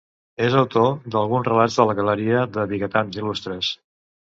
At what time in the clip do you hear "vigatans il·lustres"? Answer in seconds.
2.77-3.77